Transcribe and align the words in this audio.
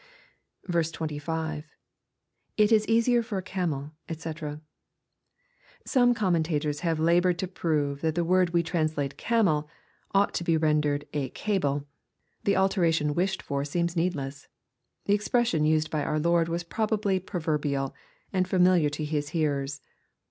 25.— 0.67 1.65
[It 2.63 2.71
is 2.71 2.87
easier 2.87 3.21
for 3.21 3.37
a 3.37 3.43
came\ 3.43 3.91
&c.] 4.09 4.33
Some 5.85 6.15
commentators 6.15 6.79
have 6.79 6.99
labored 6.99 7.37
to 7.37 7.47
prove 7.47 8.01
that 8.01 8.15
the 8.15 8.23
word 8.23 8.49
we 8.49 8.63
translate" 8.63 9.15
camel" 9.29 9.69
ought 10.11 10.33
to 10.33 10.43
be 10.43 10.57
ren 10.57 10.81
dered" 10.81 11.03
a 11.13 11.29
cable." 11.29 11.85
The 12.45 12.55
alteration 12.55 13.13
wished 13.13 13.43
for 13.43 13.63
seems 13.63 13.95
needless. 13.95 14.47
The 15.05 15.13
expression 15.13 15.65
used 15.65 15.91
by 15.91 16.03
our 16.03 16.17
Lord 16.17 16.49
was 16.49 16.63
probably 16.63 17.19
proverbial, 17.19 17.93
and 18.33 18.47
familiar 18.47 18.89
to 18.89 19.05
his 19.05 19.29
hearers. 19.37 19.81